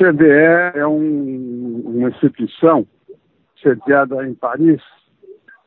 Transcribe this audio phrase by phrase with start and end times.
[0.00, 2.86] OCDE é um, uma instituição
[3.62, 4.80] sediada em Paris,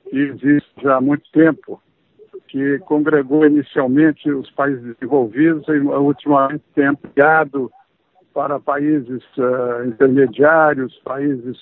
[0.10, 1.80] que existe já há muito tempo,
[2.48, 7.72] que congregou inicialmente os países desenvolvidos e ultimamente tem ampliado
[8.34, 11.58] para países uh, intermediários, países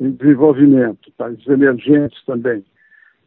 [0.00, 2.64] em desenvolvimento, países emergentes também.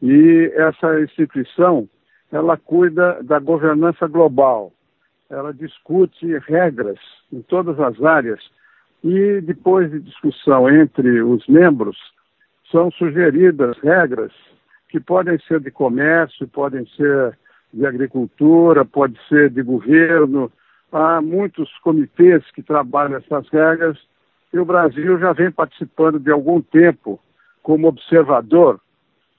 [0.02, 1.88] E essa instituição,
[2.30, 4.74] ela cuida da governança global,
[5.30, 7.00] ela discute regras
[7.32, 8.42] em todas as áreas
[9.04, 11.98] e depois de discussão entre os membros,
[12.72, 14.32] são sugeridas regras
[14.90, 17.38] que podem ser de comércio, podem ser
[17.74, 20.52] de agricultura, pode ser de governo.
[20.92, 23.98] Há muitos comitês que trabalham essas regras
[24.54, 27.20] e o Brasil já vem participando de algum tempo
[27.64, 28.80] como observador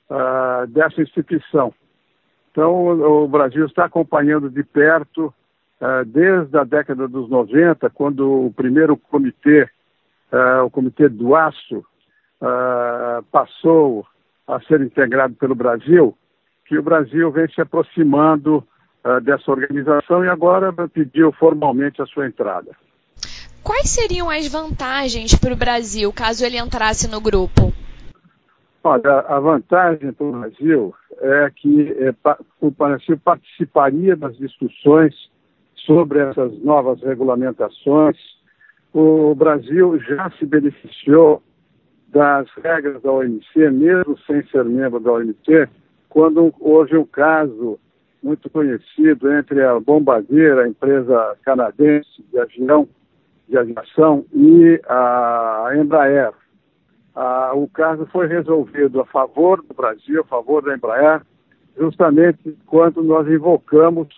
[0.08, 1.74] uh, dessa instituição.
[2.50, 5.32] Então, o, Brasil está acompanhando de perto,
[6.06, 9.68] desde a década dos 90, quando o primeiro comitê,
[10.32, 11.84] uh, o Comitê do Aço,
[13.30, 14.04] passou
[14.48, 16.18] a ser integrado pelo Brasil,
[16.66, 18.66] que o Brasil vem se aproximando
[19.22, 22.72] dessa organização e agora pediu formalmente a sua entrada.
[23.62, 27.72] Quais seriam as vantagens para o Brasil caso ele entrasse no grupo?
[28.82, 32.12] Olha, a vantagem para o Brasil é que é,
[32.60, 35.14] o Brasil participaria das discussões
[35.86, 38.16] sobre essas novas regulamentações.
[38.92, 41.42] O Brasil já se beneficiou
[42.08, 45.68] das regras da OMC, mesmo sem ser membro da OMC,
[46.08, 47.78] quando houve um caso
[48.22, 52.86] muito conhecido entre a Bombardier, a empresa canadense de avião,
[53.48, 56.32] de aviação, e a Embraer.
[57.14, 61.22] Ah, o caso foi resolvido a favor do Brasil, a favor da Embraer,
[61.76, 64.08] justamente quando nós invocamos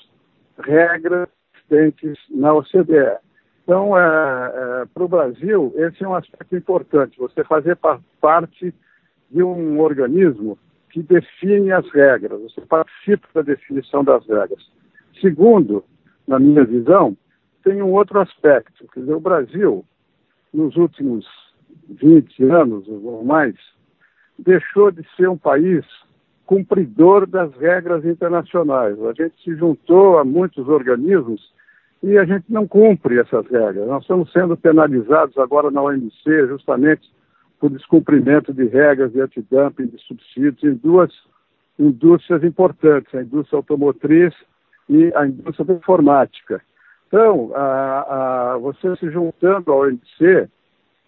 [0.59, 1.29] regras
[1.75, 3.19] existentes na OCDE.
[3.63, 7.79] Então, é, é, para o Brasil, esse é um aspecto importante, você fazer
[8.21, 8.75] parte
[9.31, 10.59] de um organismo
[10.91, 14.63] que define as regras, você participa da definição das regras.
[15.21, 15.85] Segundo,
[16.29, 17.17] na minha visão,
[17.65, 19.85] tem um outro aspecto, quer dizer, o Brasil,
[20.53, 21.27] nos últimos
[21.89, 23.55] 20 anos ou mais,
[24.39, 25.85] deixou de ser um país
[26.47, 29.01] cumpridor das regras internacionais.
[29.03, 31.53] A gente se juntou a muitos organismos
[32.05, 33.89] e a gente não cumpre essas regras.
[33.89, 37.11] Nós estamos sendo penalizados agora na OMC justamente
[37.59, 41.11] por descumprimento de regras de antidumping, de subsídios em duas
[41.79, 44.35] indústrias importantes, a indústria automotriz
[44.87, 46.61] e a indústria da informática.
[47.09, 50.47] Então, a, a, você se juntando à OMC,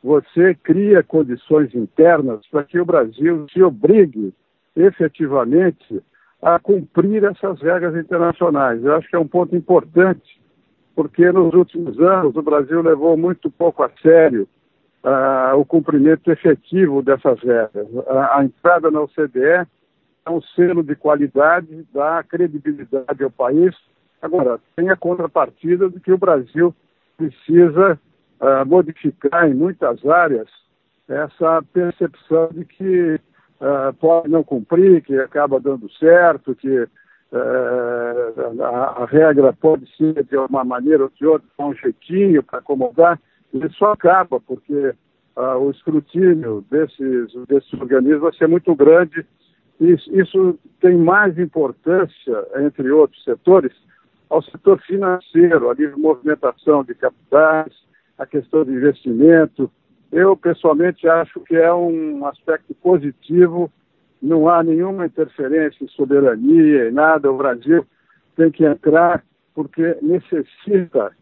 [0.03, 4.33] você cria condições internas para que o Brasil se obrigue
[4.75, 6.03] efetivamente
[6.41, 8.83] a cumprir essas regras internacionais.
[8.83, 10.41] Eu acho que é um ponto importante
[10.97, 14.49] porque nos últimos anos o Brasil levou muito pouco a sério
[15.05, 17.87] uh, o cumprimento efetivo dessas regras.
[18.09, 19.67] A, a, entrada na OCDE
[20.25, 23.77] é um selo de qualidade, dá credibilidade ao país.
[24.23, 26.75] Agora, tem a contrapartida de que o Brasil
[27.19, 28.01] precisa
[28.41, 30.49] uh, modificar em muitas áreas
[31.07, 33.21] essa percepção de que
[33.61, 36.89] uh, pode não cumprir, que acaba dando certo, que
[37.33, 42.61] é, a, a, regra pode ser de uma maneira ou de outra, um jeitinho para
[42.61, 43.21] acomodar,
[43.53, 44.95] isso acaba, porque
[45.37, 49.27] uh, o escrutínio desses, desses organismos vai ser muito grande.
[49.81, 53.73] Isso, isso tem mais importância, entre outros setores,
[54.29, 57.73] ao setor financeiro, a livre movimentação de capitais,
[58.19, 59.71] a questão de investimento.
[60.11, 63.71] Eu, pessoalmente, acho que é um aspecto positivo
[64.27, 67.31] não há nenhuma interferência em soberania e nada.
[67.31, 67.87] O Brasil
[68.37, 71.13] tem que entrar porque necessita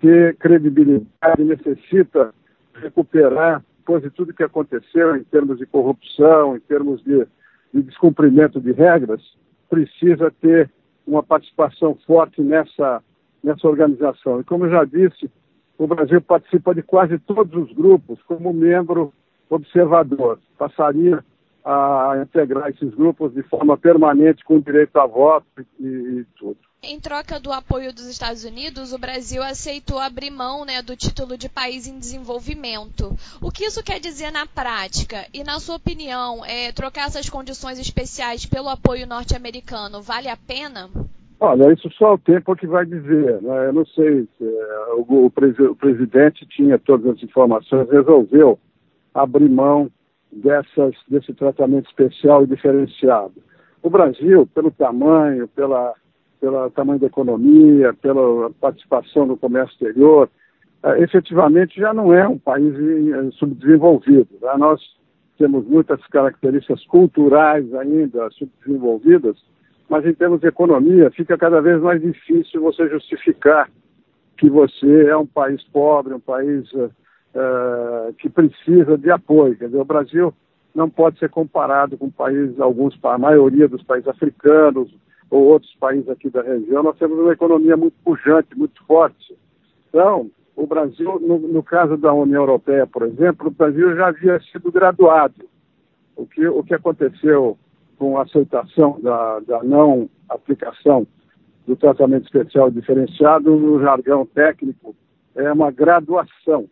[0.00, 2.32] ter credibilidade, necessita
[2.74, 7.26] recuperar depois de tudo que aconteceu em termos de corrupção, em termos de,
[7.74, 9.20] de descumprimento de regras,
[9.68, 10.70] precisa ter
[11.04, 13.02] uma participação forte nessa,
[13.42, 14.40] nessa organização.
[14.40, 15.28] E como eu já disse,
[15.76, 19.12] o Brasil participa de quase todos os grupos como membro
[19.50, 20.38] observador.
[20.56, 21.24] Passaria
[21.64, 25.46] a integrar esses grupos de forma permanente com direito a voto
[25.78, 26.56] e, e, tudo.
[26.82, 31.38] Em troca do apoio dos Estados Unidos, o Brasil aceitou abrir mão né, do título
[31.38, 33.14] de país em desenvolvimento.
[33.40, 35.24] O que isso quer dizer na prática?
[35.32, 40.90] E, na sua opinião, é, trocar essas condições especiais pelo apoio norte-americano vale a pena?
[41.38, 43.40] Olha, isso só o tempo que vai dizer.
[43.42, 43.68] Né?
[43.68, 48.58] Eu não sei se é, o, o, o presidente tinha todas as informações, resolveu
[49.14, 49.88] abrir mão
[50.32, 53.34] dessas, desse tratamento especial e diferenciado.
[53.82, 55.92] O Brasil, pelo tamanho, pela,
[56.40, 60.30] pelo tamanho da economia, pela participação no comércio exterior,
[60.82, 62.74] uh, efetivamente já não é um país
[63.34, 64.28] subdesenvolvido.
[64.40, 64.56] Tá?
[64.56, 64.80] Nós
[65.36, 69.36] temos muitas características culturais ainda subdesenvolvidas,
[69.88, 73.68] mas em termos de economia fica cada vez mais difícil você justificar
[74.38, 76.90] que você é um país pobre, um país uh,
[78.18, 79.56] que precisa de apoio.
[79.56, 80.34] Quer dizer, o Brasil
[80.74, 84.92] não pode ser comparado com países, alguns, a maioria dos países africanos
[85.30, 86.82] ou outros países aqui da região.
[86.82, 89.36] Nós temos uma economia muito pujante, muito forte.
[89.88, 94.38] Então, o Brasil, no, no caso da União Europeia, por exemplo, o Brasil já havia
[94.40, 95.48] sido graduado.
[96.14, 97.56] O que, o que aconteceu
[97.98, 101.06] com a aceitação da, da não aplicação
[101.66, 104.94] do tratamento especial diferenciado no jargão técnico
[105.34, 106.68] é uma graduação.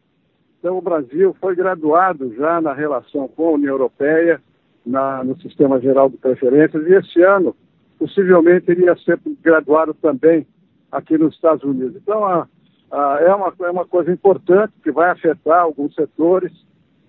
[0.60, 4.42] Então, o Brasil foi graduado já na relação com a União Europeia,
[4.84, 7.56] na, no Sistema Geral de Preferências, e esse ano,
[7.98, 10.46] possivelmente, iria ser graduado também
[10.92, 11.96] aqui nos Estados Unidos.
[11.96, 12.46] Então, a,
[12.90, 16.52] a, é, uma, é uma coisa importante que vai afetar alguns setores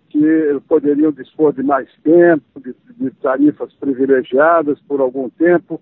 [0.08, 5.82] que poderiam dispor de mais tempo, de, de tarifas privilegiadas por algum tempo,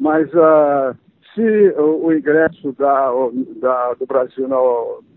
[0.00, 0.96] mas uh,
[1.34, 3.10] se o, o ingresso da,
[3.60, 4.56] da, do Brasil na,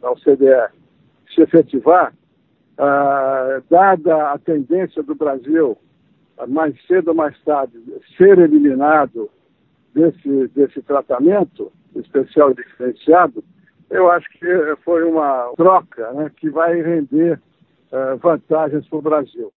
[0.01, 0.84] na OCDE
[1.35, 2.13] se efetivar,
[2.77, 5.77] ah, dada a tendência do Brasil,
[6.47, 7.73] mais cedo ou mais tarde,
[8.17, 9.29] ser eliminado
[9.93, 13.43] desse, desse tratamento especial e diferenciado,
[13.89, 17.39] eu acho que foi uma troca né, que vai render
[17.91, 19.53] uh, vantagens para o Brasil.